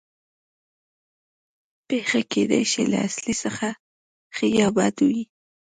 [1.87, 3.67] پېښه کېدای شي له اصلي څخه
[4.35, 5.23] ښه یا بده وي